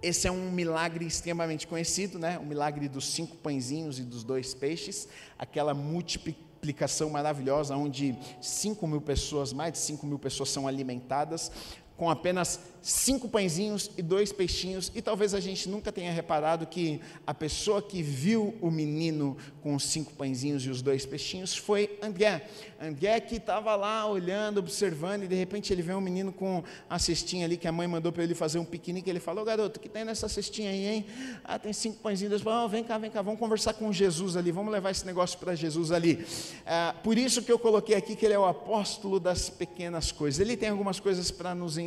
[0.03, 2.37] esse é um milagre extremamente conhecido, né?
[2.37, 5.07] o milagre dos cinco pãezinhos e dos dois peixes,
[5.39, 11.49] aquela multiplicação maravilhosa, onde cinco mil pessoas, mais de cinco mil pessoas são alimentadas.
[11.97, 16.99] Com apenas cinco pãezinhos e dois peixinhos, e talvez a gente nunca tenha reparado que
[17.25, 21.97] a pessoa que viu o menino com os cinco pãezinhos e os dois peixinhos foi
[22.01, 22.45] André.
[22.81, 26.99] André que estava lá olhando, observando, e de repente ele vê um menino com a
[26.99, 29.09] cestinha ali que a mãe mandou para ele fazer um piquenique.
[29.09, 31.05] Ele falou: garoto, o que tem nessa cestinha aí, hein?
[31.45, 32.31] Ah, tem cinco pãezinhos.
[32.31, 35.05] Deus falou: oh, vem cá, vem cá, vamos conversar com Jesus ali, vamos levar esse
[35.05, 36.25] negócio para Jesus ali.
[36.65, 40.41] Ah, por isso que eu coloquei aqui que ele é o apóstolo das pequenas coisas.
[40.41, 41.77] Ele tem algumas coisas para nos.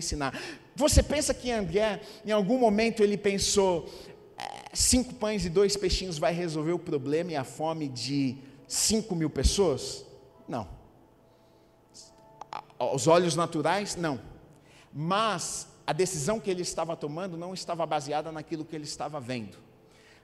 [0.74, 3.90] Você pensa que André, em algum momento, ele pensou:
[4.36, 8.36] é, cinco pães e dois peixinhos vai resolver o problema e a fome de
[8.68, 10.04] cinco mil pessoas?
[10.48, 10.68] Não.
[12.78, 14.20] Aos olhos naturais, não.
[14.92, 19.56] Mas a decisão que ele estava tomando não estava baseada naquilo que ele estava vendo.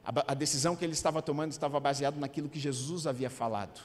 [0.04, 3.80] A, a decisão que ele estava tomando estava baseada naquilo que Jesus havia falado.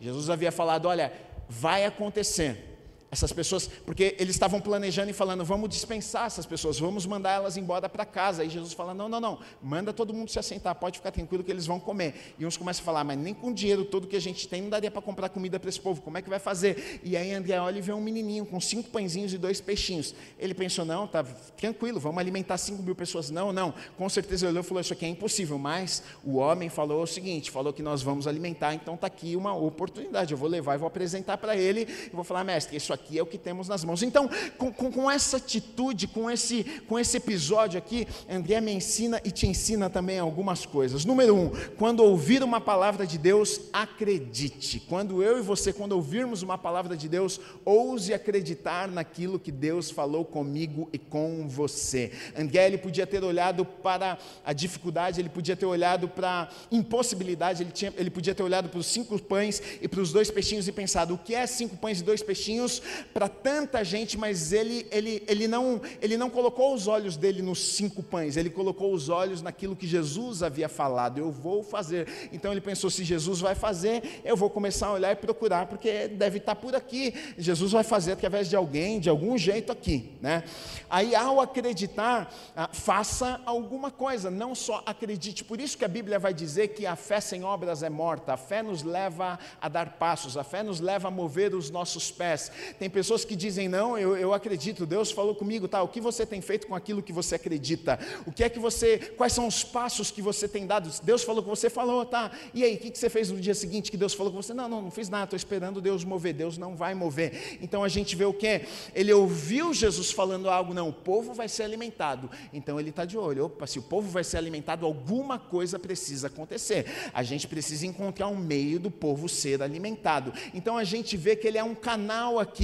[0.00, 1.12] Jesus havia falado: olha,
[1.48, 2.71] vai acontecer
[3.12, 7.58] essas pessoas, porque eles estavam planejando e falando, vamos dispensar essas pessoas, vamos mandar elas
[7.58, 8.42] embora para casa.
[8.42, 11.50] E Jesus fala, não, não, não, manda todo mundo se assentar, pode ficar tranquilo que
[11.50, 12.34] eles vão comer.
[12.38, 14.62] E uns começam a falar, mas nem com o dinheiro todo que a gente tem
[14.62, 17.00] não daria para comprar comida para esse povo, como é que vai fazer?
[17.04, 20.14] E aí André olha e vê um menininho com cinco pãezinhos e dois peixinhos.
[20.38, 21.22] Ele pensou, não, tá
[21.54, 23.28] tranquilo, vamos alimentar cinco mil pessoas.
[23.28, 25.58] Não, não, com certeza ele olhou e falou, isso aqui é impossível.
[25.58, 29.54] Mas o homem falou o seguinte, falou que nós vamos alimentar, então está aqui uma
[29.54, 33.01] oportunidade, eu vou levar e vou apresentar para ele, e vou falar, mestre, isso aqui
[33.02, 34.02] aqui é o que temos nas mãos.
[34.02, 39.20] Então, com, com, com, essa atitude, com esse, com esse episódio aqui, André me ensina
[39.24, 41.04] e te ensina também algumas coisas.
[41.04, 44.80] Número um, quando ouvir uma palavra de Deus, acredite.
[44.80, 49.90] Quando eu e você, quando ouvirmos uma palavra de Deus, ouse acreditar naquilo que Deus
[49.90, 52.12] falou comigo e com você.
[52.38, 57.62] André, ele podia ter olhado para a dificuldade, ele podia ter olhado para a impossibilidade,
[57.62, 60.68] ele, tinha, ele podia ter olhado para os cinco pães e para os dois peixinhos
[60.68, 62.82] e pensado: o que é cinco pães e dois peixinhos
[63.12, 67.58] para tanta gente, mas ele, ele, ele, não, ele não colocou os olhos dele nos
[67.74, 72.08] cinco pães, ele colocou os olhos naquilo que Jesus havia falado: eu vou fazer.
[72.32, 76.08] Então ele pensou: se Jesus vai fazer, eu vou começar a olhar e procurar, porque
[76.08, 77.14] deve estar por aqui.
[77.38, 80.12] Jesus vai fazer através de alguém, de algum jeito aqui.
[80.20, 80.44] Né?
[80.88, 85.44] Aí, ao acreditar, ah, faça alguma coisa, não só acredite.
[85.44, 88.36] Por isso que a Bíblia vai dizer que a fé sem obras é morta, a
[88.36, 92.50] fé nos leva a dar passos, a fé nos leva a mover os nossos pés.
[92.82, 95.80] Tem pessoas que dizem, não, eu, eu acredito, Deus falou comigo, tá?
[95.84, 97.96] O que você tem feito com aquilo que você acredita?
[98.26, 100.90] O que é que você, quais são os passos que você tem dado?
[101.04, 102.32] Deus falou que você falou, tá?
[102.52, 104.52] E aí, o que, que você fez no dia seguinte que Deus falou com você?
[104.52, 106.34] Não, não, não fiz nada, estou esperando Deus mover.
[106.34, 107.56] Deus não vai mover.
[107.62, 108.62] Então a gente vê o que?
[108.96, 112.28] Ele ouviu Jesus falando algo, não, o povo vai ser alimentado.
[112.52, 116.26] Então ele está de olho, opa, se o povo vai ser alimentado, alguma coisa precisa
[116.26, 116.86] acontecer.
[117.14, 120.32] A gente precisa encontrar um meio do povo ser alimentado.
[120.52, 122.61] Então a gente vê que ele é um canal aqui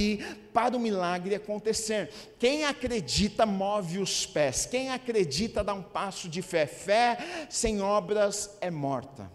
[0.53, 2.09] para o milagre acontecer.
[2.37, 6.65] Quem acredita move os pés, quem acredita dá um passo de fé.
[6.65, 9.31] Fé sem obras é morta.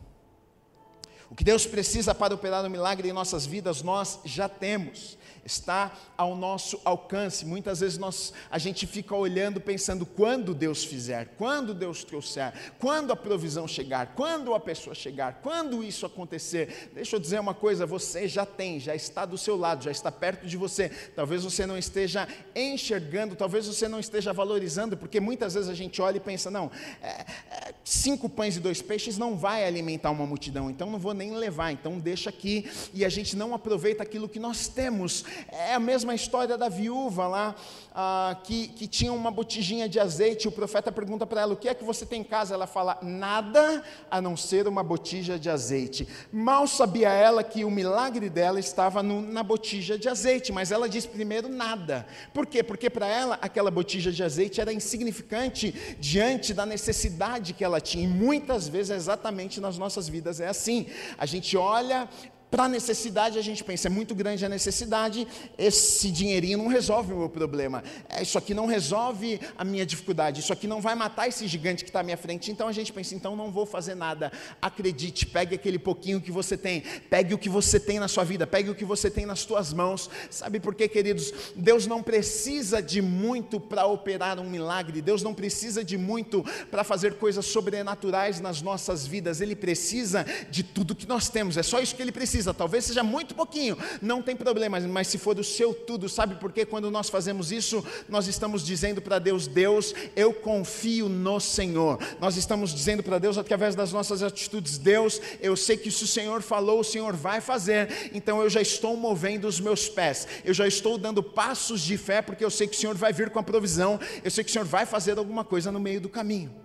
[1.30, 5.92] O que Deus precisa para operar o milagre em nossas vidas, nós já temos está
[6.16, 7.44] ao nosso alcance.
[7.44, 13.12] Muitas vezes nós, a gente fica olhando, pensando quando Deus fizer, quando Deus trouxer, quando
[13.12, 16.90] a provisão chegar, quando a pessoa chegar, quando isso acontecer.
[16.94, 20.10] Deixa eu dizer uma coisa: você já tem, já está do seu lado, já está
[20.10, 20.88] perto de você.
[21.14, 26.00] Talvez você não esteja enxergando, talvez você não esteja valorizando, porque muitas vezes a gente
[26.00, 26.70] olha e pensa: não,
[27.02, 31.14] é, é, cinco pães e dois peixes não vai alimentar uma multidão, então não vou
[31.14, 35.24] nem levar, então deixa aqui, e a gente não aproveita aquilo que nós temos.
[35.48, 37.54] É a mesma história da viúva lá,
[37.94, 40.48] ah, que, que tinha uma botijinha de azeite.
[40.48, 42.54] O profeta pergunta para ela: O que é que você tem em casa?
[42.54, 46.08] Ela fala: Nada a não ser uma botija de azeite.
[46.32, 50.88] Mal sabia ela que o milagre dela estava no, na botija de azeite, mas ela
[50.88, 52.06] diz primeiro nada.
[52.32, 52.62] Por quê?
[52.62, 58.04] Porque para ela aquela botija de azeite era insignificante diante da necessidade que ela tinha.
[58.04, 60.86] E muitas vezes, exatamente nas nossas vidas, é assim.
[61.16, 62.08] A gente olha
[62.54, 65.26] para a necessidade, a gente pensa, é muito grande a necessidade,
[65.58, 70.38] esse dinheirinho não resolve o meu problema, é, isso aqui não resolve a minha dificuldade,
[70.38, 72.92] isso aqui não vai matar esse gigante que está à minha frente, então a gente
[72.92, 74.30] pensa, então não vou fazer nada.
[74.62, 78.46] Acredite, pegue aquele pouquinho que você tem, pegue o que você tem na sua vida,
[78.46, 80.08] pegue o que você tem nas suas mãos.
[80.30, 81.34] Sabe por quê, queridos?
[81.56, 86.84] Deus não precisa de muito para operar um milagre, Deus não precisa de muito para
[86.84, 91.80] fazer coisas sobrenaturais nas nossas vidas, Ele precisa de tudo que nós temos, é só
[91.80, 95.38] isso que Ele precisa precisa, talvez seja muito pouquinho, não tem problema, mas se for
[95.38, 96.66] o seu tudo, sabe por quê?
[96.66, 101.98] Quando nós fazemos isso, nós estamos dizendo para Deus: Deus, eu confio no Senhor.
[102.20, 106.06] Nós estamos dizendo para Deus através das nossas atitudes: Deus, eu sei que se o
[106.06, 110.52] Senhor falou, o Senhor vai fazer, então eu já estou movendo os meus pés, eu
[110.52, 113.38] já estou dando passos de fé, porque eu sei que o Senhor vai vir com
[113.38, 116.64] a provisão, eu sei que o Senhor vai fazer alguma coisa no meio do caminho.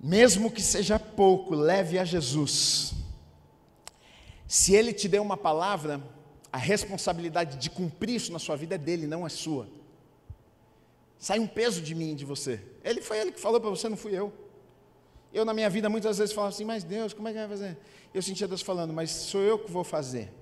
[0.00, 2.97] Mesmo que seja pouco, leve a Jesus.
[4.48, 6.02] Se Ele te deu uma palavra,
[6.50, 9.68] a responsabilidade de cumprir isso na sua vida é dele, não é sua.
[11.18, 12.60] Sai um peso de mim e de você.
[12.82, 14.32] Ele foi ele que falou para você, não fui eu.
[15.32, 17.76] Eu, na minha vida, muitas vezes falava assim: Mas Deus, como é que vai fazer?
[18.14, 20.32] Eu sentia Deus falando: Mas sou eu que vou fazer.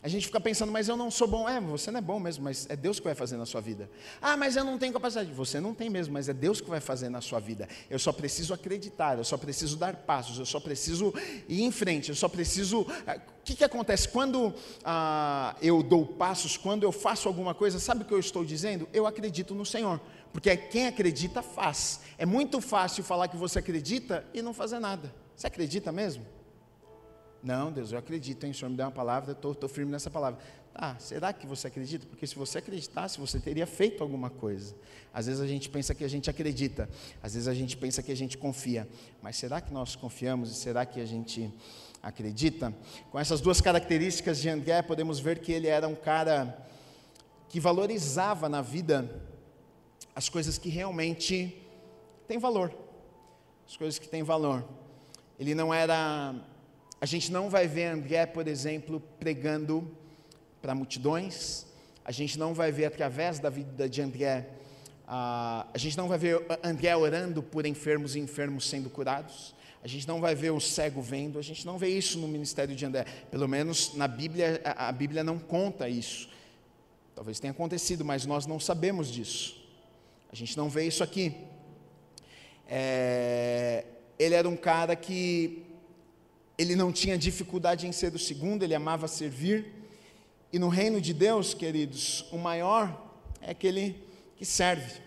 [0.00, 1.48] A gente fica pensando, mas eu não sou bom.
[1.48, 3.90] É, você não é bom mesmo, mas é Deus que vai fazer na sua vida.
[4.22, 5.32] Ah, mas eu não tenho capacidade.
[5.32, 7.68] Você não tem mesmo, mas é Deus que vai fazer na sua vida.
[7.90, 11.12] Eu só preciso acreditar, eu só preciso dar passos, eu só preciso
[11.48, 12.86] ir em frente, eu só preciso.
[13.06, 14.08] Ah, o que, que acontece?
[14.08, 18.44] Quando ah, eu dou passos, quando eu faço alguma coisa, sabe o que eu estou
[18.44, 18.88] dizendo?
[18.92, 20.00] Eu acredito no Senhor.
[20.32, 22.00] Porque quem acredita faz.
[22.16, 25.12] É muito fácil falar que você acredita e não fazer nada.
[25.34, 26.37] Você acredita mesmo?
[27.42, 28.50] Não, Deus, eu acredito, hein?
[28.50, 30.40] o Senhor me deu uma palavra, estou firme nessa palavra.
[30.74, 32.06] Ah, será que você acredita?
[32.06, 34.76] Porque se você acreditasse, você teria feito alguma coisa.
[35.12, 36.88] Às vezes a gente pensa que a gente acredita,
[37.22, 38.88] às vezes a gente pensa que a gente confia.
[39.20, 41.52] Mas será que nós confiamos e será que a gente
[42.02, 42.72] acredita?
[43.10, 46.66] Com essas duas características de André, podemos ver que ele era um cara
[47.48, 49.28] que valorizava na vida
[50.14, 51.60] as coisas que realmente
[52.26, 52.72] têm valor.
[53.66, 54.64] As coisas que têm valor.
[55.38, 56.34] Ele não era
[57.00, 59.88] a gente não vai ver André, por exemplo, pregando
[60.60, 61.64] para multidões,
[62.04, 64.48] a gente não vai ver através da vida de André,
[65.06, 69.86] a, a gente não vai ver André orando por enfermos e enfermos sendo curados, a
[69.86, 72.84] gente não vai ver o cego vendo, a gente não vê isso no ministério de
[72.84, 76.28] André, pelo menos na Bíblia, a, a Bíblia não conta isso.
[77.14, 79.56] Talvez tenha acontecido, mas nós não sabemos disso.
[80.32, 81.34] A gente não vê isso aqui.
[82.68, 83.84] É,
[84.18, 85.67] ele era um cara que
[86.58, 89.72] ele não tinha dificuldade em ser o segundo, ele amava servir.
[90.52, 93.00] E no reino de Deus, queridos, o maior
[93.40, 93.96] é aquele
[94.36, 95.00] que serve.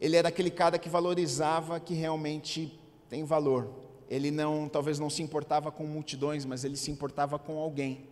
[0.00, 2.76] Ele era aquele cara que valorizava que realmente
[3.08, 3.70] tem valor.
[4.10, 8.06] Ele não, talvez não se importava com multidões, mas ele se importava com alguém.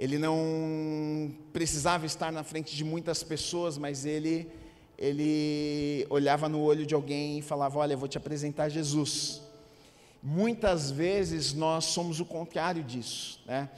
[0.00, 4.48] Ele não precisava estar na frente de muitas pessoas, mas ele
[4.98, 9.42] ele olhava no olho de alguém e falava: "Olha, eu vou te apresentar Jesus".
[10.22, 13.68] Muitas vezes nós somos o contrário disso, né?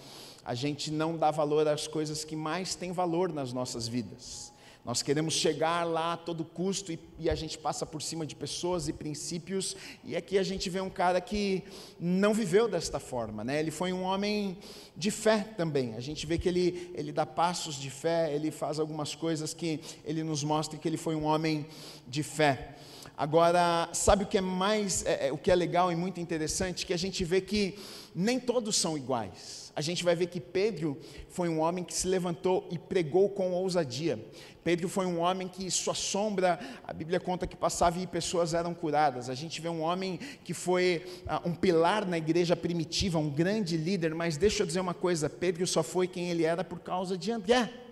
[0.44, 4.52] A gente não dá valor às coisas que mais têm valor nas nossas vidas.
[4.84, 8.36] Nós queremos chegar lá a todo custo e, e, a gente passa por cima de
[8.36, 9.74] pessoas e princípios.
[10.04, 11.62] E aqui a gente vê um cara que
[11.98, 13.58] não viveu desta forma, né?
[13.58, 14.58] Ele foi um homem
[14.94, 15.94] de fé também.
[15.94, 19.80] A gente vê que ele, ele dá passos de fé, ele faz algumas coisas que
[20.04, 21.66] ele nos mostra que ele foi um homem
[22.06, 22.76] de fé.
[23.16, 26.84] Agora, sabe o que é mais, é, é, o que é legal e muito interessante?
[26.84, 27.78] Que a gente vê que
[28.12, 29.72] nem todos são iguais.
[29.76, 30.98] A gente vai ver que Pedro
[31.28, 34.18] foi um homem que se levantou e pregou com ousadia.
[34.64, 38.74] Pedro foi um homem que sua sombra, a Bíblia conta que passava e pessoas eram
[38.74, 39.28] curadas.
[39.28, 43.76] A gente vê um homem que foi ah, um pilar na igreja primitiva, um grande
[43.76, 47.16] líder, mas deixa eu dizer uma coisa: Pedro só foi quem ele era por causa
[47.16, 47.83] de André.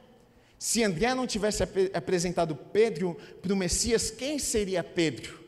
[0.63, 5.41] Se André não tivesse ap apresentado Pedro para o Messias, quem seria Pedro?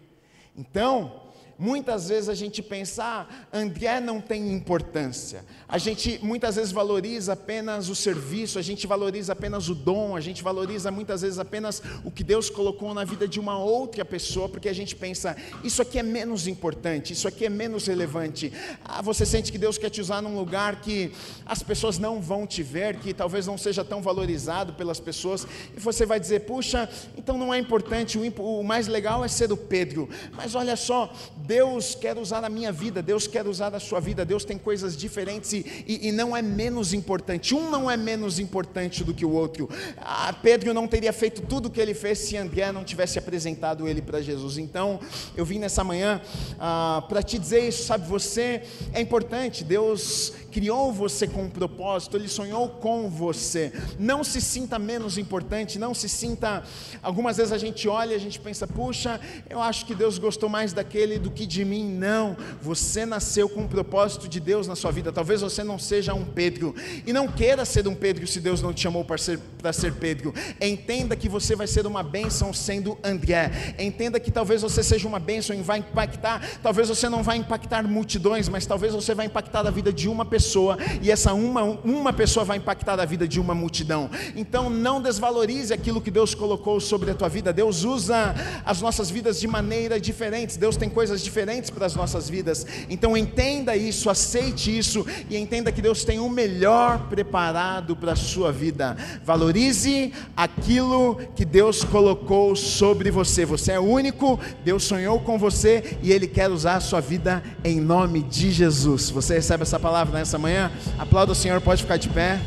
[0.57, 1.24] Então,
[1.59, 5.45] muitas vezes a gente pensa, ah, André não tem importância.
[5.69, 10.21] A gente muitas vezes valoriza apenas o serviço, a gente valoriza apenas o dom, a
[10.21, 14.49] gente valoriza muitas vezes apenas o que Deus colocou na vida de uma outra pessoa,
[14.49, 18.53] porque a gente pensa, isso aqui é menos importante, isso aqui é menos relevante.
[18.85, 21.13] Ah, você sente que Deus quer te usar num lugar que
[21.47, 25.47] as pessoas não vão te ver, que talvez não seja tão valorizado pelas pessoas,
[25.77, 29.57] e você vai dizer, puxa, então não é importante, o, mais legal é ser o
[29.57, 30.09] Pedro.
[30.33, 31.13] Mas olha só,
[31.47, 34.97] Deus quer usar a minha vida, Deus quer usar a sua vida, Deus tem coisas
[34.97, 37.55] diferentes e, e, e não é menos importante.
[37.55, 39.69] Um não é menos importante do que o outro.
[39.99, 43.87] Ah, Pedro não teria feito tudo o que ele fez se André não tivesse apresentado
[43.87, 44.57] ele para Jesus.
[44.57, 44.99] Então,
[45.37, 46.23] eu vim nessa manhã
[46.59, 48.09] ah, para te dizer isso, sabe?
[48.09, 48.63] Você
[48.95, 53.73] é importante, Deus criou você com um propósito, Ele sonhou com você.
[53.99, 56.63] Não se sinta menos importante, não se sinta.
[57.03, 59.21] Algumas vezes a gente olha e a gente pensa, puxa,
[59.51, 61.85] eu acho que Deus gostou mais daquele do que de mim.
[61.85, 65.13] Não, você nasceu com um propósito de Deus na sua vida.
[65.13, 66.75] Talvez você não seja um Pedro
[67.07, 69.93] e não queira ser um Pedro se Deus não te chamou para ser, para ser
[69.95, 70.33] Pedro.
[70.61, 73.75] Entenda que você vai ser uma bênção sendo André.
[73.79, 76.59] Entenda que talvez você seja uma bênção e vai impactar.
[76.63, 80.25] Talvez você não vai impactar multidões, mas talvez você vai impactar a vida de uma
[80.25, 84.11] pessoa e essa uma, uma pessoa vai impactar a vida de uma multidão.
[84.37, 87.53] Então não desvalorize aquilo que Deus colocou sobre a tua vida.
[87.53, 90.57] Deus usa as nossas vidas de maneira diferentes.
[90.57, 92.67] Deus tem coisas diferentes para as nossas vidas.
[92.89, 98.17] Então entenda isso, aceite isso e entenda que Deus tem o melhor preparado para a
[98.17, 98.97] sua vida.
[99.25, 103.45] Valorize aquilo que Deus colocou sobre você.
[103.45, 107.81] Você é único, Deus sonhou com você e Ele quer usar a sua vida em
[107.81, 109.11] nome de Jesus.
[109.11, 110.71] Você recebe essa palavra nessa manhã?
[110.99, 112.41] Aplauda o Senhor, pode ficar de pé.